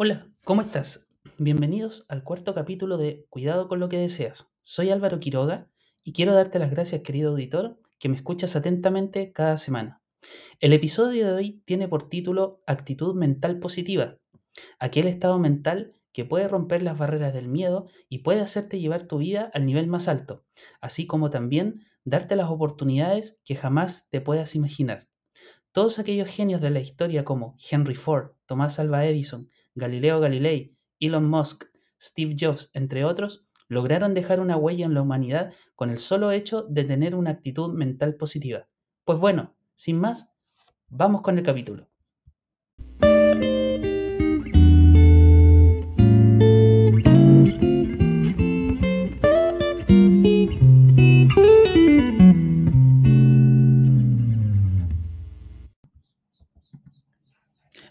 Hola, 0.00 0.28
¿cómo 0.44 0.60
estás? 0.60 1.08
Bienvenidos 1.38 2.06
al 2.08 2.22
cuarto 2.22 2.54
capítulo 2.54 2.98
de 2.98 3.26
Cuidado 3.30 3.66
con 3.66 3.80
lo 3.80 3.88
que 3.88 3.98
deseas. 3.98 4.48
Soy 4.62 4.90
Álvaro 4.90 5.18
Quiroga 5.18 5.72
y 6.04 6.12
quiero 6.12 6.34
darte 6.34 6.60
las 6.60 6.70
gracias, 6.70 7.02
querido 7.02 7.32
auditor, 7.32 7.80
que 7.98 8.08
me 8.08 8.14
escuchas 8.14 8.54
atentamente 8.54 9.32
cada 9.32 9.56
semana. 9.56 10.00
El 10.60 10.72
episodio 10.72 11.26
de 11.26 11.32
hoy 11.32 11.62
tiene 11.64 11.88
por 11.88 12.08
título 12.08 12.62
Actitud 12.64 13.16
mental 13.16 13.58
positiva, 13.58 14.18
aquel 14.78 15.08
estado 15.08 15.40
mental 15.40 15.94
que 16.12 16.24
puede 16.24 16.46
romper 16.46 16.82
las 16.82 16.96
barreras 16.96 17.34
del 17.34 17.48
miedo 17.48 17.88
y 18.08 18.18
puede 18.18 18.40
hacerte 18.40 18.78
llevar 18.78 19.02
tu 19.02 19.18
vida 19.18 19.50
al 19.52 19.66
nivel 19.66 19.88
más 19.88 20.06
alto, 20.06 20.44
así 20.80 21.08
como 21.08 21.28
también 21.28 21.84
darte 22.04 22.36
las 22.36 22.50
oportunidades 22.50 23.40
que 23.44 23.56
jamás 23.56 24.08
te 24.10 24.20
puedas 24.20 24.54
imaginar. 24.54 25.08
Todos 25.72 25.98
aquellos 25.98 26.28
genios 26.28 26.60
de 26.60 26.70
la 26.70 26.78
historia 26.78 27.24
como 27.24 27.56
Henry 27.68 27.96
Ford, 27.96 28.36
Tomás 28.46 28.78
Alva 28.78 29.04
Edison, 29.04 29.48
Galileo 29.78 30.20
Galilei, 30.20 30.76
Elon 31.00 31.28
Musk, 31.28 31.64
Steve 32.00 32.36
Jobs, 32.38 32.70
entre 32.74 33.04
otros, 33.04 33.46
lograron 33.68 34.14
dejar 34.14 34.40
una 34.40 34.56
huella 34.56 34.86
en 34.86 34.94
la 34.94 35.02
humanidad 35.02 35.52
con 35.74 35.90
el 35.90 35.98
solo 35.98 36.32
hecho 36.32 36.62
de 36.62 36.84
tener 36.84 37.14
una 37.14 37.30
actitud 37.30 37.72
mental 37.72 38.16
positiva. 38.16 38.68
Pues 39.04 39.18
bueno, 39.18 39.56
sin 39.74 39.98
más, 39.98 40.32
vamos 40.88 41.22
con 41.22 41.38
el 41.38 41.44
capítulo. 41.44 41.88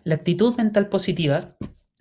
La 0.03 0.15
actitud 0.15 0.55
mental 0.55 0.87
positiva 0.87 1.56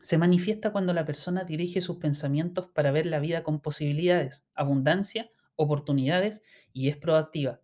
se 0.07 0.19
manifiesta 0.19 0.71
cuando 0.71 0.95
la 0.95 1.05
persona 1.05 1.43
dirige 1.43 1.81
sus 1.81 1.97
pensamientos 1.97 2.69
para 2.73 2.93
ver 2.93 3.07
la 3.07 3.19
vida 3.19 3.43
con 3.43 3.61
posibilidades, 3.61 4.47
abundancia, 4.55 5.33
oportunidades 5.57 6.45
y 6.73 6.91
es 6.91 6.97
proactiva. 6.97 7.61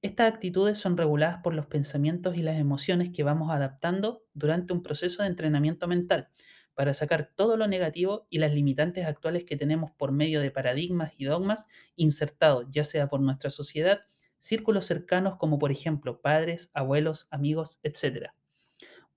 Estas 0.00 0.32
actitudes 0.32 0.78
son 0.78 0.96
reguladas 0.96 1.40
por 1.42 1.52
los 1.52 1.66
pensamientos 1.66 2.36
y 2.36 2.42
las 2.42 2.60
emociones 2.60 3.10
que 3.10 3.24
vamos 3.24 3.50
adaptando 3.50 4.22
durante 4.34 4.72
un 4.72 4.84
proceso 4.84 5.24
de 5.24 5.30
entrenamiento 5.30 5.88
mental 5.88 6.28
para 6.74 6.94
sacar 6.94 7.32
todo 7.34 7.56
lo 7.56 7.66
negativo 7.66 8.28
y 8.30 8.38
las 8.38 8.54
limitantes 8.54 9.04
actuales 9.04 9.44
que 9.44 9.56
tenemos 9.56 9.90
por 9.90 10.12
medio 10.12 10.40
de 10.40 10.52
paradigmas 10.52 11.10
y 11.16 11.24
dogmas 11.24 11.66
insertados 11.96 12.66
ya 12.70 12.84
sea 12.84 13.08
por 13.08 13.20
nuestra 13.20 13.50
sociedad, 13.50 14.02
círculos 14.38 14.84
cercanos 14.84 15.38
como 15.38 15.58
por 15.58 15.72
ejemplo 15.72 16.20
padres, 16.20 16.70
abuelos, 16.72 17.26
amigos, 17.32 17.80
etc. 17.82 18.28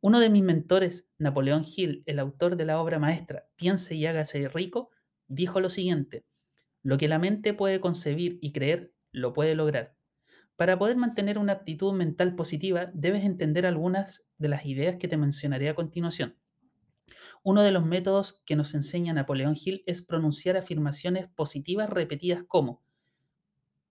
Uno 0.06 0.20
de 0.20 0.30
mis 0.30 0.44
mentores, 0.44 1.10
Napoleón 1.18 1.64
Hill, 1.64 2.04
el 2.08 2.20
autor 2.20 2.58
de 2.58 2.66
la 2.66 2.82
obra 2.82 3.00
maestra 3.00 3.48
Piense 3.56 3.96
y 3.96 4.06
hágase 4.06 4.50
rico, 4.50 4.90
dijo 5.30 5.62
lo 5.62 5.70
siguiente, 5.70 6.26
lo 6.82 6.98
que 6.98 7.08
la 7.08 7.20
mente 7.20 7.54
puede 7.54 7.80
concebir 7.80 8.38
y 8.42 8.52
creer, 8.52 8.94
lo 9.14 9.32
puede 9.32 9.56
lograr. 9.56 9.96
Para 10.58 10.78
poder 10.78 10.98
mantener 10.98 11.38
una 11.38 11.54
actitud 11.54 11.94
mental 11.94 12.36
positiva, 12.36 12.92
debes 12.94 13.24
entender 13.24 13.66
algunas 13.66 14.28
de 14.38 14.50
las 14.50 14.66
ideas 14.66 14.98
que 14.98 15.08
te 15.08 15.16
mencionaré 15.16 15.70
a 15.70 15.76
continuación. 15.76 16.38
Uno 17.42 17.64
de 17.64 17.72
los 17.72 17.86
métodos 17.86 18.44
que 18.46 18.58
nos 18.58 18.74
enseña 18.74 19.14
Napoleón 19.14 19.56
Hill 19.56 19.84
es 19.86 20.02
pronunciar 20.02 20.58
afirmaciones 20.58 21.30
positivas 21.30 21.90
repetidas 21.90 22.44
como, 22.46 22.84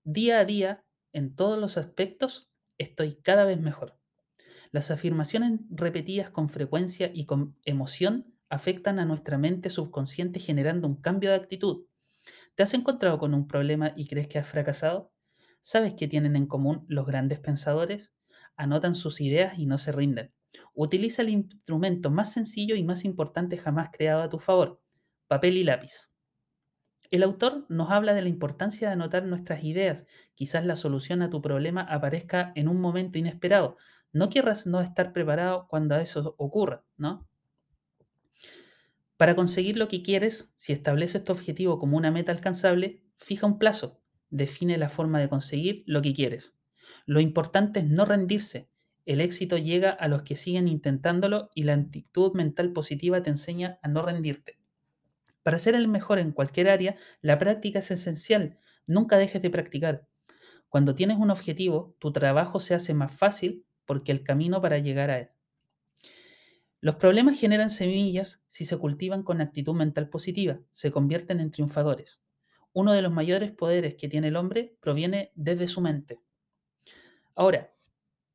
día 0.05 0.41
a 0.41 0.45
día, 0.45 0.85
en 1.15 1.35
todos 1.35 1.59
los 1.59 1.79
aspectos, 1.79 2.53
estoy 2.77 3.15
cada 3.15 3.47
vez 3.47 3.59
mejor. 3.59 4.02
Las 4.73 4.91
afirmaciones 4.91 5.61
repetidas 5.69 6.31
con 6.31 6.49
frecuencia 6.49 7.11
y 7.13 7.27
con 7.27 7.57
emoción 7.67 8.35
afectan 8.49 8.99
a 8.99 9.05
nuestra 9.05 9.37
mente 9.37 9.69
subconsciente 9.69 10.41
generando 10.41 10.89
un 10.89 10.97
cambio 10.97 11.29
de 11.29 11.37
actitud. 11.37 11.85
¿Te 12.55 12.63
has 12.63 12.73
encontrado 12.73 13.19
con 13.19 13.35
un 13.35 13.47
problema 13.47 13.93
y 13.97 14.07
crees 14.07 14.29
que 14.29 14.39
has 14.39 14.49
fracasado? 14.49 15.13
¿Sabes 15.61 15.93
qué 15.93 16.09
tienen 16.09 16.37
en 16.37 16.47
común 16.47 16.87
los 16.89 17.05
grandes 17.05 17.39
pensadores? 17.39 18.15
Anotan 18.57 18.95
sus 18.95 19.21
ideas 19.21 19.59
y 19.59 19.67
no 19.67 19.77
se 19.77 19.93
rinden. 19.93 20.33
Utiliza 20.73 21.21
el 21.21 21.29
instrumento 21.29 22.11
más 22.11 22.33
sencillo 22.33 22.75
y 22.75 22.83
más 22.83 23.05
importante 23.05 23.59
jamás 23.59 23.91
creado 23.93 24.23
a 24.23 24.31
tu 24.31 24.39
favor, 24.39 24.81
papel 25.29 25.59
y 25.59 25.65
lápiz. 25.65 26.11
El 27.11 27.23
autor 27.25 27.67
nos 27.69 27.91
habla 27.91 28.15
de 28.15 28.23
la 28.23 28.31
importancia 28.31 28.89
de 28.89 28.95
anotar 28.95 29.25
nuestras 29.25 29.65
ideas. 29.65 30.07
Quizás 30.35 30.65
la 30.65 30.77
solución 30.77 31.21
a 31.21 31.29
tu 31.29 31.43
problema 31.43 31.83
aparezca 31.83 32.53
en 32.55 32.69
un 32.69 32.81
momento 32.81 33.19
inesperado, 33.19 33.77
no 34.13 34.29
querrás 34.29 34.67
no 34.67 34.81
estar 34.81 35.13
preparado 35.13 35.67
cuando 35.69 35.97
eso 35.97 36.35
ocurra, 36.39 36.85
¿no? 36.97 37.29
Para 39.17 39.37
conseguir 39.37 39.77
lo 39.77 39.89
que 39.89 40.03
quieres, 40.03 40.53
si 40.57 40.73
estableces 40.73 41.25
tu 41.25 41.33
objetivo 41.33 41.79
como 41.79 41.97
una 41.97 42.11
meta 42.11 42.33
alcanzable, 42.33 43.03
fija 43.19 43.47
un 43.47 43.59
plazo, 43.59 44.03
define 44.31 44.79
la 44.79 44.89
forma 44.89 45.21
de 45.21 45.29
conseguir 45.29 45.85
lo 45.87 46.03
que 46.03 46.13
quieres. 46.13 46.57
Lo 47.07 47.21
importante 47.21 47.81
es 47.81 47.87
no 47.87 48.05
rendirse. 48.05 48.69
El 49.07 49.21
éxito 49.21 49.59
llega 49.59 49.91
a 49.91 50.09
los 50.09 50.23
que 50.23 50.37
siguen 50.37 50.69
intentándolo 50.69 51.51
y 51.55 51.65
la 51.65 51.75
actitud 51.75 52.33
mental 52.35 52.73
positiva 52.73 53.23
te 53.23 53.31
enseña 53.31 53.79
a 53.83 53.89
no 53.89 54.03
rendirte. 54.03 54.59
Para 55.43 55.59
ser 55.59 55.75
el 55.75 55.89
mejor 55.89 56.19
en 56.19 56.33
cualquier 56.33 56.69
área, 56.69 56.97
la 57.21 57.39
práctica 57.39 57.81
es 57.81 57.91
esencial. 57.91 58.59
Nunca 58.87 59.19
dejes 59.19 59.43
de 59.43 59.51
practicar. 59.51 60.07
Cuando 60.69 60.95
tienes 60.95 61.19
un 61.19 61.31
objetivo, 61.31 61.97
tu 61.99 62.13
trabajo 62.13 62.61
se 62.61 62.75
hace 62.75 62.95
más 62.95 63.13
fácil 63.13 63.67
porque 63.93 64.11
el 64.11 64.25
camino 64.25 64.63
para 64.63 64.79
llegar 64.79 65.11
a 65.11 65.19
él. 65.19 65.29
Los 66.81 66.97
problemas 66.97 67.39
generan 67.39 67.69
semillas 67.69 68.43
si 68.47 68.65
se 68.65 68.79
cultivan 68.79 69.23
con 69.23 69.43
actitud 69.43 69.75
mental 69.75 70.09
positiva, 70.09 70.59
se 70.71 70.91
convierten 70.91 71.41
en 71.41 71.51
triunfadores. 71.51 72.23
Uno 72.73 72.95
de 72.95 73.03
los 73.03 73.13
mayores 73.13 73.53
poderes 73.53 73.97
que 73.97 74.09
tiene 74.09 74.29
el 74.29 74.37
hombre 74.37 74.79
proviene 74.81 75.31
desde 75.35 75.69
su 75.69 75.83
mente. 75.83 76.21
Ahora, 77.35 77.75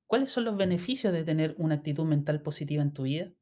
¿cuáles 0.05 0.29
son 0.29 0.45
los 0.45 0.57
beneficios 0.57 1.11
de 1.11 1.23
tener 1.23 1.55
una 1.57 1.73
actitud 1.73 2.05
mental 2.05 2.43
positiva 2.43 2.83
en 2.83 2.93
tu 2.93 3.01
vida? 3.01 3.33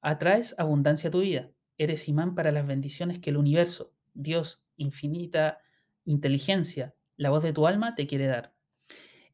Atraes 0.00 0.54
abundancia 0.56 1.08
a 1.08 1.10
tu 1.10 1.20
vida. 1.20 1.50
Eres 1.76 2.08
imán 2.08 2.34
para 2.34 2.50
las 2.50 2.66
bendiciones 2.66 3.18
que 3.18 3.28
el 3.28 3.36
universo, 3.36 3.92
Dios, 4.14 4.64
infinita 4.78 5.58
inteligencia, 6.06 6.94
la 7.18 7.28
voz 7.28 7.42
de 7.42 7.52
tu 7.52 7.66
alma 7.66 7.94
te 7.94 8.06
quiere 8.06 8.24
dar. 8.24 8.54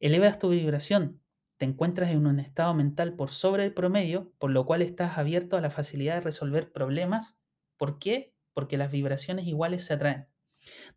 Elevas 0.01 0.37
tu 0.37 0.49
vibración, 0.49 1.21
te 1.59 1.65
encuentras 1.65 2.09
en 2.11 2.25
un 2.25 2.39
estado 2.39 2.73
mental 2.73 3.17
por 3.17 3.31
sobre 3.31 3.65
el 3.65 3.73
promedio, 3.73 4.31
por 4.37 4.49
lo 4.49 4.65
cual 4.65 4.81
estás 4.81 5.17
abierto 5.17 5.57
a 5.57 5.61
la 5.61 5.69
facilidad 5.69 6.15
de 6.15 6.21
resolver 6.21 6.71
problemas. 6.71 7.37
¿Por 7.75 7.99
qué? 7.99 8.33
Porque 8.53 8.77
las 8.77 8.93
vibraciones 8.93 9.45
iguales 9.45 9.83
se 9.83 9.93
atraen. 9.93 10.27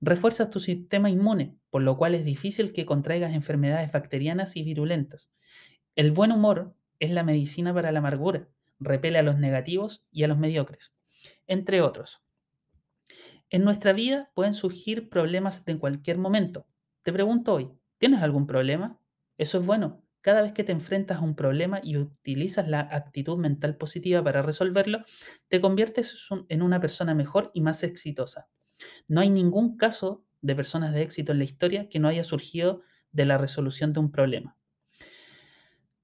Refuerzas 0.01 0.51
tu 0.51 0.61
sistema 0.61 1.11
inmune, 1.11 1.59
por 1.71 1.83
lo 1.83 1.97
cual 1.97 2.15
es 2.15 2.25
difícil 2.25 2.73
que 2.73 2.87
contraigas 2.87 3.35
enfermedades 3.35 3.91
bacterianas 3.91 4.55
y 4.55 4.63
virulentas. 4.63 5.33
El 5.97 6.13
buen 6.13 6.31
humor 6.31 6.77
es 7.01 7.11
la 7.11 7.25
medicina 7.25 7.75
para 7.75 7.91
la 7.91 7.99
amargura, 7.99 8.49
repele 8.79 9.19
a 9.19 9.23
los 9.23 9.39
negativos 9.39 10.07
y 10.13 10.23
a 10.23 10.29
los 10.29 10.39
mediocres, 10.39 10.95
entre 11.49 11.81
otros. 11.81 12.23
En 13.51 13.65
nuestra 13.65 13.93
vida 13.93 14.31
pueden 14.35 14.55
surgir 14.55 15.09
problemas 15.09 15.65
en 15.67 15.79
cualquier 15.79 16.19
momento. 16.19 16.69
Te 17.03 17.13
pregunto 17.13 17.53
hoy, 17.53 17.73
¿tienes 17.99 18.23
algún 18.23 18.47
problema? 18.47 19.01
Eso 19.39 19.59
es 19.59 19.67
bueno, 19.67 20.05
cada 20.23 20.43
vez 20.43 20.53
que 20.53 20.65
te 20.65 20.73
enfrentas 20.73 21.19
a 21.19 21.21
un 21.21 21.35
problema 21.35 21.81
y 21.83 21.99
utilizas 21.99 22.69
la 22.69 22.81
actitud 22.81 23.37
mental 23.37 23.77
positiva 23.77 24.25
para 24.25 24.41
resolverlo, 24.41 25.05
te 25.49 25.61
conviertes 25.61 26.27
en 26.49 26.63
una 26.63 26.81
persona 26.81 27.15
mejor 27.15 27.51
y 27.53 27.61
más 27.61 27.83
exitosa. 27.83 28.49
No 29.09 29.21
hay 29.21 29.31
ningún 29.31 29.77
caso 29.77 30.25
de 30.41 30.57
personas 30.57 30.93
de 30.93 31.03
éxito 31.03 31.33
en 31.33 31.39
la 31.39 31.45
historia 31.45 31.89
que 31.89 31.99
no 31.99 32.09
haya 32.09 32.25
surgido 32.25 32.83
de 33.13 33.27
la 33.27 33.39
resolución 33.39 33.93
de 33.93 34.01
un 34.01 34.11
problema. 34.11 34.57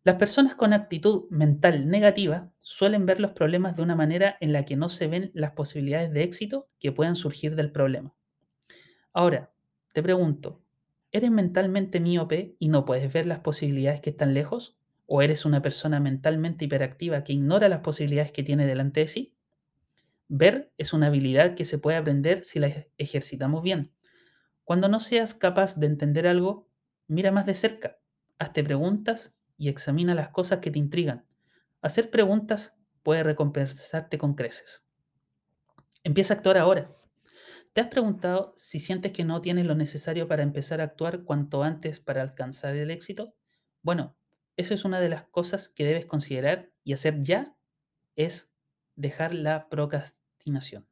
Las 0.04 0.16
personas 0.16 0.54
con 0.54 0.72
actitud 0.72 1.24
mental 1.30 1.88
negativa 1.88 2.50
suelen 2.60 3.04
ver 3.04 3.20
los 3.20 3.32
problemas 3.32 3.76
de 3.76 3.82
una 3.82 3.96
manera 3.96 4.36
en 4.40 4.52
la 4.52 4.64
que 4.64 4.76
no 4.76 4.88
se 4.88 5.06
ven 5.06 5.30
las 5.34 5.52
posibilidades 5.52 6.12
de 6.12 6.22
éxito 6.22 6.68
que 6.78 6.92
puedan 6.92 7.16
surgir 7.16 7.56
del 7.56 7.72
problema. 7.72 8.14
Ahora, 9.12 9.52
te 9.92 10.02
pregunto, 10.02 10.62
¿Eres 11.10 11.30
mentalmente 11.30 12.00
miope 12.00 12.54
y 12.58 12.68
no 12.68 12.84
puedes 12.84 13.10
ver 13.10 13.24
las 13.26 13.40
posibilidades 13.40 14.02
que 14.02 14.10
están 14.10 14.34
lejos? 14.34 14.78
¿O 15.06 15.22
eres 15.22 15.46
una 15.46 15.62
persona 15.62 16.00
mentalmente 16.00 16.66
hiperactiva 16.66 17.24
que 17.24 17.32
ignora 17.32 17.68
las 17.68 17.80
posibilidades 17.80 18.30
que 18.30 18.42
tiene 18.42 18.66
delante 18.66 19.00
de 19.00 19.08
sí? 19.08 19.34
Ver 20.28 20.70
es 20.76 20.92
una 20.92 21.06
habilidad 21.06 21.54
que 21.54 21.64
se 21.64 21.78
puede 21.78 21.96
aprender 21.96 22.44
si 22.44 22.58
la 22.58 22.70
ejercitamos 22.98 23.62
bien. 23.62 23.90
Cuando 24.64 24.88
no 24.88 25.00
seas 25.00 25.32
capaz 25.34 25.76
de 25.76 25.86
entender 25.86 26.26
algo, 26.26 26.68
mira 27.06 27.32
más 27.32 27.46
de 27.46 27.54
cerca, 27.54 27.98
hazte 28.38 28.62
preguntas 28.62 29.34
y 29.56 29.70
examina 29.70 30.14
las 30.14 30.28
cosas 30.28 30.58
que 30.58 30.70
te 30.70 30.78
intrigan. 30.78 31.24
Hacer 31.80 32.10
preguntas 32.10 32.76
puede 33.02 33.22
recompensarte 33.22 34.18
con 34.18 34.34
creces. 34.34 34.84
Empieza 36.04 36.34
a 36.34 36.36
actuar 36.36 36.58
ahora. 36.58 36.97
¿Te 37.78 37.82
has 37.82 37.90
preguntado 37.90 38.54
si 38.56 38.80
sientes 38.80 39.12
que 39.12 39.22
no 39.22 39.40
tienes 39.40 39.64
lo 39.64 39.76
necesario 39.76 40.26
para 40.26 40.42
empezar 40.42 40.80
a 40.80 40.82
actuar 40.82 41.22
cuanto 41.22 41.62
antes 41.62 42.00
para 42.00 42.22
alcanzar 42.22 42.74
el 42.74 42.90
éxito? 42.90 43.36
Bueno, 43.82 44.16
eso 44.56 44.74
es 44.74 44.84
una 44.84 44.98
de 44.98 45.08
las 45.08 45.28
cosas 45.28 45.68
que 45.68 45.84
debes 45.84 46.04
considerar 46.04 46.72
y 46.82 46.92
hacer 46.92 47.20
ya 47.20 47.54
es 48.16 48.50
dejar 48.96 49.32
la 49.32 49.68
procrastinación. 49.68 50.88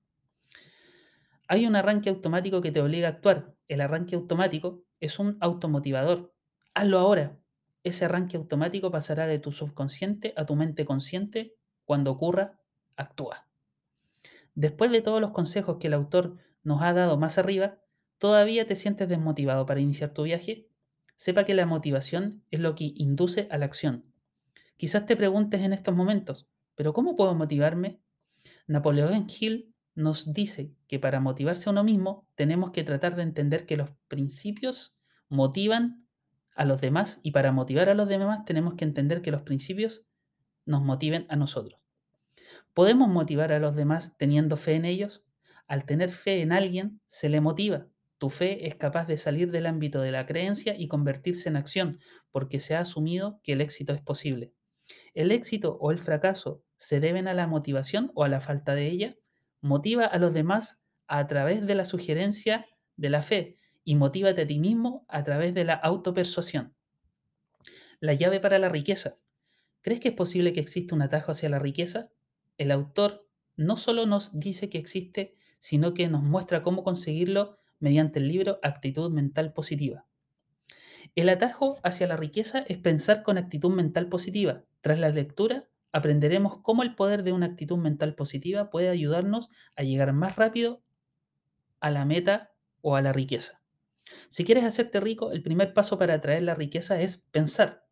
Hay 1.48 1.66
un 1.66 1.74
arranque 1.74 2.08
automático 2.08 2.60
que 2.60 2.70
te 2.70 2.80
obliga 2.80 3.08
a 3.08 3.10
actuar. 3.10 3.56
El 3.66 3.80
arranque 3.80 4.14
automático 4.14 4.84
es 5.00 5.18
un 5.18 5.38
automotivador. 5.40 6.32
Hazlo 6.72 7.00
ahora. 7.00 7.36
Ese 7.82 8.04
arranque 8.04 8.36
automático 8.36 8.92
pasará 8.92 9.26
de 9.26 9.40
tu 9.40 9.50
subconsciente 9.50 10.34
a 10.36 10.46
tu 10.46 10.54
mente 10.54 10.84
consciente. 10.84 11.56
Cuando 11.84 12.12
ocurra, 12.12 12.60
actúa. 12.94 13.48
Después 14.54 14.92
de 14.92 15.02
todos 15.02 15.20
los 15.20 15.32
consejos 15.32 15.78
que 15.80 15.88
el 15.88 15.94
autor 15.94 16.45
nos 16.66 16.82
ha 16.82 16.92
dado 16.92 17.16
más 17.16 17.38
arriba, 17.38 17.78
¿todavía 18.18 18.66
te 18.66 18.74
sientes 18.74 19.08
desmotivado 19.08 19.66
para 19.66 19.78
iniciar 19.78 20.10
tu 20.10 20.24
viaje? 20.24 20.68
Sepa 21.14 21.44
que 21.44 21.54
la 21.54 21.64
motivación 21.64 22.42
es 22.50 22.58
lo 22.58 22.74
que 22.74 22.92
induce 22.96 23.46
a 23.52 23.58
la 23.58 23.66
acción. 23.66 24.12
Quizás 24.76 25.06
te 25.06 25.16
preguntes 25.16 25.60
en 25.60 25.72
estos 25.72 25.94
momentos, 25.94 26.48
¿pero 26.74 26.92
cómo 26.92 27.14
puedo 27.14 27.36
motivarme? 27.36 28.00
Napoleón 28.66 29.28
Hill 29.28 29.76
nos 29.94 30.32
dice 30.32 30.74
que 30.88 30.98
para 30.98 31.20
motivarse 31.20 31.68
a 31.68 31.72
uno 31.72 31.84
mismo 31.84 32.26
tenemos 32.34 32.72
que 32.72 32.82
tratar 32.82 33.14
de 33.14 33.22
entender 33.22 33.64
que 33.64 33.76
los 33.76 33.90
principios 34.08 34.98
motivan 35.28 36.08
a 36.56 36.64
los 36.64 36.80
demás 36.80 37.20
y 37.22 37.30
para 37.30 37.52
motivar 37.52 37.90
a 37.90 37.94
los 37.94 38.08
demás 38.08 38.44
tenemos 38.44 38.74
que 38.74 38.84
entender 38.84 39.22
que 39.22 39.30
los 39.30 39.42
principios 39.42 40.04
nos 40.64 40.82
motiven 40.82 41.26
a 41.28 41.36
nosotros. 41.36 41.80
¿Podemos 42.74 43.08
motivar 43.08 43.52
a 43.52 43.60
los 43.60 43.76
demás 43.76 44.16
teniendo 44.18 44.56
fe 44.56 44.74
en 44.74 44.84
ellos? 44.84 45.25
Al 45.66 45.84
tener 45.84 46.10
fe 46.10 46.42
en 46.42 46.52
alguien, 46.52 47.00
se 47.06 47.28
le 47.28 47.40
motiva. 47.40 47.88
Tu 48.18 48.30
fe 48.30 48.66
es 48.66 48.76
capaz 48.76 49.06
de 49.06 49.18
salir 49.18 49.50
del 49.50 49.66
ámbito 49.66 50.00
de 50.00 50.10
la 50.10 50.26
creencia 50.26 50.74
y 50.76 50.88
convertirse 50.88 51.48
en 51.48 51.56
acción, 51.56 51.98
porque 52.30 52.60
se 52.60 52.74
ha 52.74 52.80
asumido 52.80 53.40
que 53.42 53.52
el 53.52 53.60
éxito 53.60 53.92
es 53.92 54.00
posible. 54.00 54.52
¿El 55.14 55.32
éxito 55.32 55.76
o 55.80 55.90
el 55.90 55.98
fracaso 55.98 56.62
se 56.76 57.00
deben 57.00 57.28
a 57.28 57.34
la 57.34 57.46
motivación 57.46 58.12
o 58.14 58.24
a 58.24 58.28
la 58.28 58.40
falta 58.40 58.74
de 58.74 58.86
ella? 58.86 59.16
Motiva 59.60 60.04
a 60.04 60.18
los 60.18 60.32
demás 60.32 60.82
a 61.06 61.26
través 61.26 61.66
de 61.66 61.74
la 61.74 61.84
sugerencia 61.84 62.66
de 62.96 63.10
la 63.10 63.22
fe 63.22 63.58
y 63.84 63.94
motívate 63.94 64.42
a 64.42 64.46
ti 64.46 64.58
mismo 64.58 65.04
a 65.08 65.24
través 65.24 65.54
de 65.54 65.64
la 65.64 65.74
autopersuasión. 65.74 66.74
La 68.00 68.14
llave 68.14 68.40
para 68.40 68.58
la 68.58 68.68
riqueza. 68.68 69.18
¿Crees 69.80 70.00
que 70.00 70.08
es 70.08 70.14
posible 70.14 70.52
que 70.52 70.60
exista 70.60 70.94
un 70.94 71.02
atajo 71.02 71.32
hacia 71.32 71.48
la 71.48 71.58
riqueza? 71.58 72.10
El 72.58 72.70
autor 72.70 73.28
no 73.56 73.76
solo 73.76 74.06
nos 74.06 74.38
dice 74.38 74.68
que 74.68 74.78
existe, 74.78 75.34
sino 75.58 75.94
que 75.94 76.08
nos 76.08 76.22
muestra 76.22 76.62
cómo 76.62 76.84
conseguirlo 76.84 77.58
mediante 77.78 78.18
el 78.18 78.28
libro 78.28 78.58
Actitud 78.62 79.10
Mental 79.10 79.52
Positiva. 79.52 80.06
El 81.14 81.28
atajo 81.28 81.78
hacia 81.82 82.06
la 82.06 82.16
riqueza 82.16 82.60
es 82.66 82.78
pensar 82.78 83.22
con 83.22 83.38
actitud 83.38 83.70
mental 83.70 84.08
positiva. 84.08 84.64
Tras 84.80 84.98
la 84.98 85.08
lectura, 85.08 85.68
aprenderemos 85.92 86.58
cómo 86.62 86.82
el 86.82 86.94
poder 86.94 87.22
de 87.22 87.32
una 87.32 87.46
actitud 87.46 87.78
mental 87.78 88.14
positiva 88.14 88.70
puede 88.70 88.88
ayudarnos 88.88 89.48
a 89.76 89.82
llegar 89.82 90.12
más 90.12 90.36
rápido 90.36 90.82
a 91.80 91.90
la 91.90 92.04
meta 92.04 92.52
o 92.82 92.96
a 92.96 93.02
la 93.02 93.12
riqueza. 93.12 93.62
Si 94.28 94.44
quieres 94.44 94.64
hacerte 94.64 95.00
rico, 95.00 95.32
el 95.32 95.42
primer 95.42 95.74
paso 95.74 95.98
para 95.98 96.14
atraer 96.14 96.42
la 96.42 96.54
riqueza 96.54 97.00
es 97.00 97.18
pensar. 97.30 97.86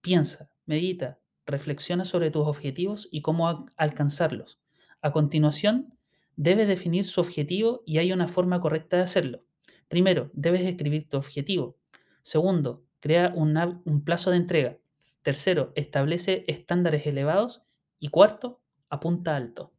Piensa, 0.00 0.50
medita, 0.64 1.18
reflexiona 1.46 2.04
sobre 2.04 2.30
tus 2.30 2.46
objetivos 2.46 3.08
y 3.10 3.22
cómo 3.22 3.66
alcanzarlos. 3.76 4.60
A 5.02 5.12
continuación, 5.12 5.98
debes 6.36 6.68
definir 6.68 7.04
su 7.04 7.20
objetivo 7.20 7.82
y 7.86 7.98
hay 7.98 8.12
una 8.12 8.28
forma 8.28 8.60
correcta 8.60 8.96
de 8.96 9.02
hacerlo. 9.02 9.44
Primero, 9.88 10.30
debes 10.34 10.62
escribir 10.62 11.08
tu 11.08 11.16
objetivo. 11.16 11.76
Segundo, 12.22 12.84
crea 13.00 13.32
un 13.34 14.04
plazo 14.04 14.30
de 14.30 14.36
entrega. 14.36 14.78
Tercero, 15.22 15.72
establece 15.74 16.44
estándares 16.48 17.06
elevados. 17.06 17.62
Y 17.98 18.08
cuarto, 18.08 18.60
apunta 18.88 19.36
alto. 19.36 19.72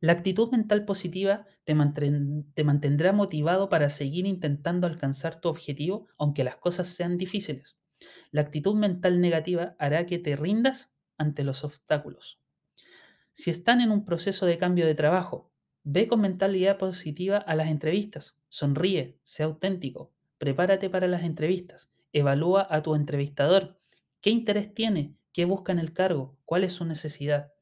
La 0.00 0.12
actitud 0.12 0.50
mental 0.50 0.84
positiva 0.84 1.46
te, 1.64 1.74
te, 2.54 2.64
mantendrá 2.64 3.12
motivado 3.12 3.68
para 3.68 3.90
seguir 3.90 4.26
intentando 4.26 4.86
alcanzar 4.86 5.40
tu 5.40 5.48
objetivo 5.48 6.06
aunque 6.16 6.44
las 6.44 6.56
cosas 6.56 6.88
sean 6.88 7.18
difíciles. 7.18 7.76
La 8.30 8.42
actitud 8.42 8.74
mental 8.74 9.20
negativa 9.20 9.74
hará 9.78 10.06
que 10.06 10.18
te 10.18 10.36
rindas 10.36 10.94
ante 11.18 11.44
los 11.44 11.64
obstáculos. 11.64 12.40
Si 13.38 13.50
están 13.50 13.82
en 13.82 13.90
un 13.90 14.06
proceso 14.06 14.46
de 14.46 14.56
cambio 14.56 14.86
de 14.86 14.94
trabajo, 14.94 15.52
ve 15.82 16.08
con 16.08 16.22
mentalidad 16.22 16.78
positiva 16.78 17.36
a 17.36 17.54
las 17.54 17.68
entrevistas, 17.68 18.38
sonríe, 18.48 19.18
sea 19.24 19.44
auténtico, 19.44 20.10
prepárate 20.38 20.88
para 20.88 21.06
las 21.06 21.22
entrevistas, 21.22 21.92
evalúa 22.14 22.66
a 22.70 22.82
tu 22.82 22.94
entrevistador, 22.94 23.78
qué 24.22 24.30
interés 24.30 24.72
tiene, 24.72 25.16
qué 25.34 25.44
busca 25.44 25.70
en 25.70 25.80
el 25.80 25.92
cargo, 25.92 26.38
cuál 26.46 26.64
es 26.64 26.72
su 26.72 26.86
necesidad. 26.86 27.52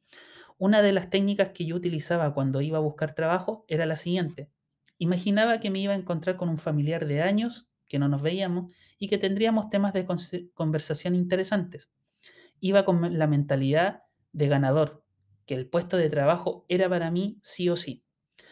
Una 0.58 0.80
de 0.80 0.92
las 0.92 1.10
técnicas 1.10 1.48
que 1.48 1.66
yo 1.66 1.74
utilizaba 1.74 2.32
cuando 2.34 2.60
iba 2.60 2.78
a 2.78 2.80
buscar 2.80 3.16
trabajo 3.16 3.64
era 3.66 3.84
la 3.84 3.96
siguiente. 3.96 4.52
Imaginaba 4.98 5.58
que 5.58 5.70
me 5.70 5.80
iba 5.80 5.92
a 5.92 5.96
encontrar 5.96 6.36
con 6.36 6.48
un 6.50 6.58
familiar 6.58 7.04
de 7.04 7.20
años 7.20 7.68
que 7.88 7.98
no 7.98 8.06
nos 8.06 8.22
veíamos 8.22 8.72
y 8.96 9.08
que 9.08 9.18
tendríamos 9.18 9.70
temas 9.70 9.92
de 9.92 10.06
conversación 10.54 11.16
interesantes. 11.16 11.90
Iba 12.60 12.84
con 12.84 13.18
la 13.18 13.26
mentalidad 13.26 14.04
de 14.32 14.46
ganador, 14.46 15.03
que 15.46 15.54
el 15.54 15.68
puesto 15.68 15.96
de 15.96 16.10
trabajo 16.10 16.64
era 16.68 16.88
para 16.88 17.10
mí 17.10 17.38
sí 17.42 17.68
o 17.68 17.76
sí. 17.76 18.04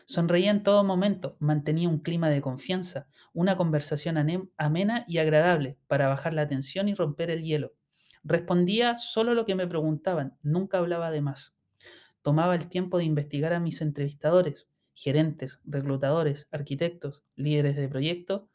Sonreía 0.04 0.50
en 0.50 0.62
todo 0.62 0.84
momento, 0.84 1.36
mantenía 1.40 1.88
un 1.88 2.00
clima 2.00 2.28
de 2.28 2.42
confianza, 2.42 3.08
una 3.32 3.56
conversación 3.56 4.16
amena 4.56 5.04
y 5.06 5.18
agradable 5.18 5.78
para 5.86 6.08
bajar 6.08 6.34
la 6.34 6.48
tensión 6.48 6.88
y 6.88 6.94
romper 6.94 7.30
el 7.30 7.42
hielo. 7.42 7.74
Respondía 8.24 8.96
solo 8.96 9.34
lo 9.34 9.46
que 9.46 9.54
me 9.54 9.66
preguntaban, 9.66 10.38
nunca 10.42 10.78
hablaba 10.78 11.10
de 11.10 11.20
más. 11.20 11.56
Tomaba 12.22 12.54
el 12.54 12.68
tiempo 12.68 12.98
de 12.98 13.04
investigar 13.04 13.52
a 13.52 13.60
mis 13.60 13.80
entrevistadores, 13.80 14.68
gerentes, 14.94 15.60
reclutadores, 15.64 16.48
arquitectos, 16.52 17.24
líderes 17.36 17.76
de 17.76 17.88
proyecto, 17.88 18.48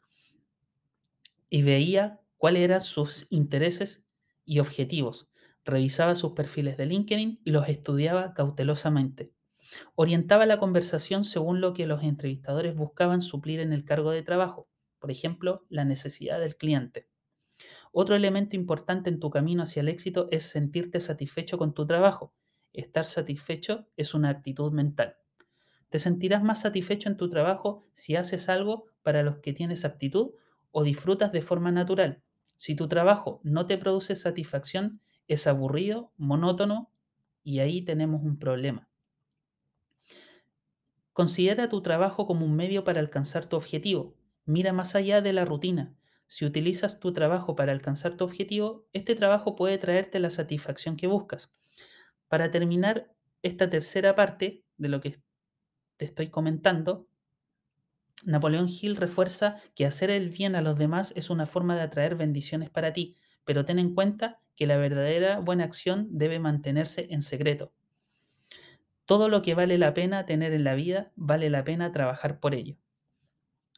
y 1.50 1.62
veía 1.62 2.20
cuáles 2.36 2.62
eran 2.62 2.80
sus 2.80 3.26
intereses 3.30 4.04
y 4.44 4.60
objetivos. 4.60 5.28
Revisaba 5.68 6.14
sus 6.14 6.32
perfiles 6.32 6.78
de 6.78 6.86
LinkedIn 6.86 7.42
y 7.44 7.50
los 7.50 7.68
estudiaba 7.68 8.32
cautelosamente. 8.32 9.34
Orientaba 9.94 10.46
la 10.46 10.58
conversación 10.58 11.26
según 11.26 11.60
lo 11.60 11.74
que 11.74 11.86
los 11.86 12.02
entrevistadores 12.02 12.74
buscaban 12.74 13.20
suplir 13.20 13.60
en 13.60 13.74
el 13.74 13.84
cargo 13.84 14.10
de 14.10 14.22
trabajo, 14.22 14.70
por 14.98 15.10
ejemplo, 15.10 15.66
la 15.68 15.84
necesidad 15.84 16.40
del 16.40 16.56
cliente. 16.56 17.10
Otro 17.92 18.16
elemento 18.16 18.56
importante 18.56 19.10
en 19.10 19.20
tu 19.20 19.28
camino 19.28 19.62
hacia 19.62 19.80
el 19.80 19.90
éxito 19.90 20.28
es 20.30 20.44
sentirte 20.44 21.00
satisfecho 21.00 21.58
con 21.58 21.74
tu 21.74 21.86
trabajo. 21.86 22.32
Estar 22.72 23.04
satisfecho 23.04 23.88
es 23.94 24.14
una 24.14 24.30
actitud 24.30 24.72
mental. 24.72 25.18
Te 25.90 25.98
sentirás 25.98 26.42
más 26.42 26.62
satisfecho 26.62 27.10
en 27.10 27.18
tu 27.18 27.28
trabajo 27.28 27.84
si 27.92 28.16
haces 28.16 28.48
algo 28.48 28.86
para 29.02 29.22
los 29.22 29.40
que 29.40 29.52
tienes 29.52 29.84
aptitud 29.84 30.30
o 30.70 30.82
disfrutas 30.82 31.30
de 31.30 31.42
forma 31.42 31.72
natural. 31.72 32.22
Si 32.56 32.74
tu 32.74 32.88
trabajo 32.88 33.42
no 33.44 33.66
te 33.66 33.76
produce 33.76 34.16
satisfacción, 34.16 35.02
es 35.28 35.46
aburrido, 35.46 36.12
monótono 36.16 36.90
y 37.44 37.60
ahí 37.60 37.82
tenemos 37.82 38.22
un 38.22 38.38
problema. 38.38 38.88
Considera 41.12 41.68
tu 41.68 41.82
trabajo 41.82 42.26
como 42.26 42.44
un 42.44 42.56
medio 42.56 42.84
para 42.84 43.00
alcanzar 43.00 43.46
tu 43.46 43.56
objetivo. 43.56 44.16
Mira 44.44 44.72
más 44.72 44.94
allá 44.94 45.20
de 45.20 45.32
la 45.32 45.44
rutina. 45.44 45.94
Si 46.26 46.44
utilizas 46.44 47.00
tu 47.00 47.12
trabajo 47.12 47.56
para 47.56 47.72
alcanzar 47.72 48.16
tu 48.16 48.24
objetivo, 48.24 48.86
este 48.92 49.14
trabajo 49.14 49.56
puede 49.56 49.78
traerte 49.78 50.20
la 50.20 50.30
satisfacción 50.30 50.96
que 50.96 51.06
buscas. 51.06 51.52
Para 52.28 52.50
terminar 52.50 53.12
esta 53.42 53.70
tercera 53.70 54.14
parte 54.14 54.64
de 54.76 54.88
lo 54.88 55.00
que 55.00 55.20
te 55.96 56.04
estoy 56.04 56.28
comentando, 56.28 57.08
Napoleón 58.24 58.68
Hill 58.68 58.96
refuerza 58.96 59.56
que 59.74 59.86
hacer 59.86 60.10
el 60.10 60.28
bien 60.30 60.54
a 60.54 60.60
los 60.60 60.76
demás 60.76 61.12
es 61.16 61.30
una 61.30 61.46
forma 61.46 61.76
de 61.76 61.82
atraer 61.82 62.16
bendiciones 62.16 62.70
para 62.70 62.92
ti, 62.92 63.16
pero 63.44 63.64
ten 63.64 63.78
en 63.78 63.94
cuenta 63.94 64.40
que 64.58 64.66
la 64.66 64.76
verdadera 64.76 65.38
buena 65.38 65.62
acción 65.62 66.08
debe 66.10 66.40
mantenerse 66.40 67.06
en 67.10 67.22
secreto. 67.22 67.72
Todo 69.04 69.28
lo 69.28 69.40
que 69.40 69.54
vale 69.54 69.78
la 69.78 69.94
pena 69.94 70.26
tener 70.26 70.52
en 70.52 70.64
la 70.64 70.74
vida, 70.74 71.12
vale 71.14 71.48
la 71.48 71.62
pena 71.62 71.92
trabajar 71.92 72.40
por 72.40 72.56
ello. 72.56 72.76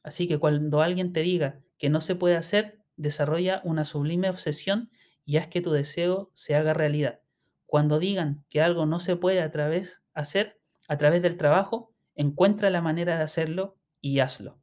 Así 0.02 0.26
que 0.26 0.38
cuando 0.38 0.80
alguien 0.80 1.12
te 1.12 1.20
diga 1.20 1.60
que 1.76 1.90
no 1.90 2.00
se 2.00 2.14
puede 2.14 2.36
hacer, 2.36 2.80
desarrolla 2.96 3.60
una 3.62 3.84
sublime 3.84 4.30
obsesión 4.30 4.90
y 5.26 5.36
haz 5.36 5.48
que 5.48 5.60
tu 5.60 5.70
deseo 5.70 6.30
se 6.32 6.54
haga 6.54 6.72
realidad. 6.72 7.20
Cuando 7.66 7.98
digan 7.98 8.46
que 8.48 8.62
algo 8.62 8.86
no 8.86 9.00
se 9.00 9.16
puede 9.16 9.42
a 9.42 9.50
través, 9.50 10.02
hacer 10.14 10.62
a 10.88 10.96
través 10.96 11.20
del 11.20 11.36
trabajo, 11.36 11.92
encuentra 12.14 12.70
la 12.70 12.80
manera 12.80 13.18
de 13.18 13.24
hacerlo 13.24 13.76
y 14.00 14.20
hazlo. 14.20 14.58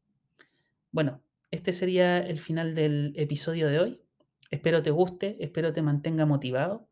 Bueno, 0.90 1.22
este 1.52 1.74
sería 1.74 2.18
el 2.18 2.40
final 2.40 2.74
del 2.74 3.14
episodio 3.18 3.68
de 3.68 3.80
hoy. 3.80 4.02
Espero 4.51 4.82
te 4.84 4.92
guste, 4.92 5.38
espero 5.44 5.74
te 5.74 5.82
mantenga 5.82 6.25
motivado 6.25 6.88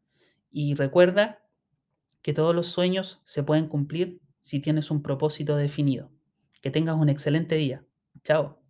y 0.51 0.75
recuerda 0.75 1.43
que 2.21 2.33
todos 2.33 2.55
los 2.55 2.67
sueños 2.67 3.21
se 3.23 3.43
pueden 3.43 3.67
cumplir 3.67 4.21
si 4.39 4.59
tienes 4.59 4.91
un 4.91 5.01
propósito 5.01 5.55
definido. 5.55 6.11
Que 6.61 6.71
tengas 6.71 6.95
un 6.95 7.09
excelente 7.09 7.55
día. 7.55 7.85
Chao. 8.23 8.64